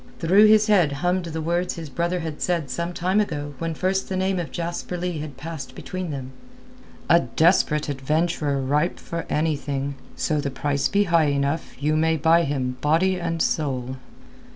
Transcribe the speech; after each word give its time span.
Through 0.17 0.47
his 0.47 0.65
head 0.65 0.93
hummed 1.03 1.25
the 1.25 1.43
words 1.43 1.75
his 1.75 1.87
brother 1.87 2.21
had 2.21 2.41
said 2.41 2.71
some 2.71 2.91
time 2.91 3.19
ago 3.19 3.53
when 3.59 3.75
first 3.75 4.09
the 4.09 4.17
name 4.17 4.39
of 4.39 4.49
Jasper 4.51 4.97
Leigh 4.97 5.19
had 5.19 5.37
passed 5.37 5.75
between 5.75 6.09
them—"a 6.09 7.19
desperate 7.19 7.87
adventurer 7.87 8.59
ripe 8.59 8.97
for 8.97 9.27
anything. 9.29 9.93
So 10.15 10.41
the 10.41 10.49
price 10.49 10.87
be 10.87 11.03
high 11.03 11.27
enough 11.27 11.75
you 11.79 11.95
may 11.95 12.17
buy 12.17 12.45
him 12.45 12.77
body 12.81 13.19
and 13.19 13.43
soul." 13.43 13.97